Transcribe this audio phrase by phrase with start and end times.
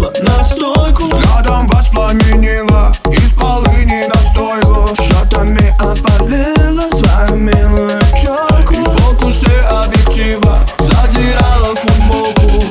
[0.00, 1.04] залезла на стойку.
[1.04, 11.74] Взглядом воспламенила из полыни настойку Шотами опалила свою милую И челку в фокусе объектива Задирала
[11.76, 12.66] футболку.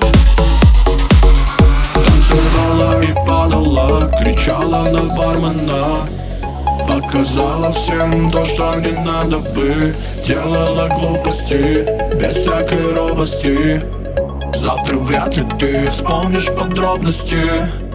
[1.94, 6.08] Танцевала и падала, кричала на бармена.
[6.88, 9.96] Показала всем то, что не надо бы.
[10.26, 13.99] Делала глупости, без всякой робости
[14.60, 17.40] Завтра вряд ли ты вспомнишь подробности.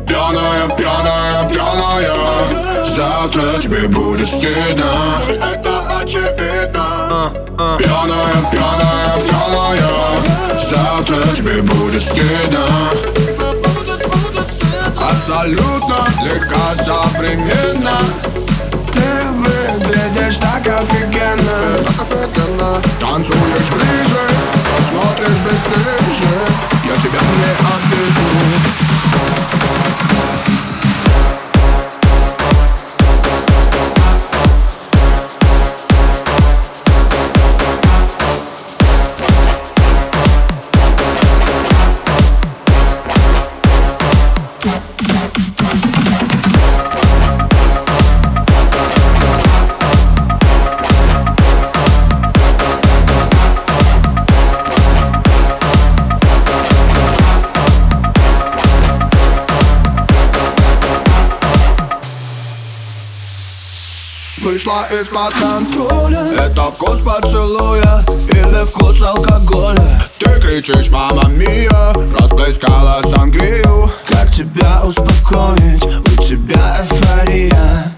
[0.09, 2.86] Пьяная, пьяная, пьяная.
[2.86, 5.20] Завтра тебе будет стыдно.
[5.28, 7.30] Это очевидно.
[7.77, 10.58] Пьяная, пьяная, пьяная.
[10.58, 12.64] Завтра тебе будет стыдно.
[14.96, 17.98] Абсолютно легко современно
[18.91, 21.77] Ты выглядишь так офигенно.
[22.98, 23.53] Танцуешь
[64.45, 70.02] Вышла из-под контроля Это вкус поцелуя Или вкус алкоголя?
[70.18, 71.95] Ты кричишь, мама мия!
[72.18, 73.91] Расплескала сангрию.
[74.07, 75.83] Как тебя успокоить?
[75.83, 77.95] У тебя эйфория.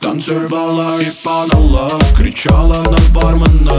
[0.00, 1.88] Танцевала и падала.
[2.16, 3.77] Кричала на бармена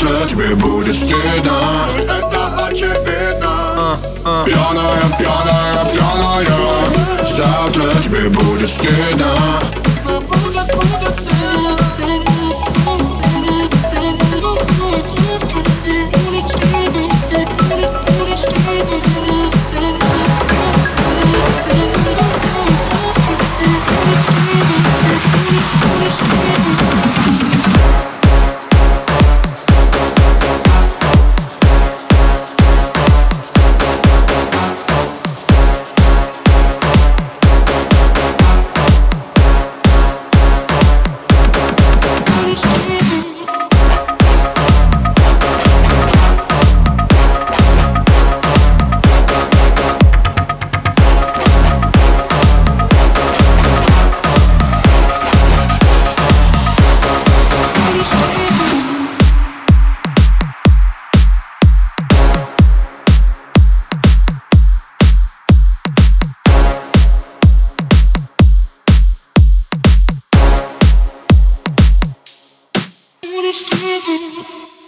[0.00, 1.60] Завтра тебе будет стыдно.
[2.08, 3.98] Это очевидно.
[4.46, 7.26] Пьяная, пьяная, пьяная.
[7.26, 9.34] Завтра тебе будет стыдно
[73.42, 74.79] this living.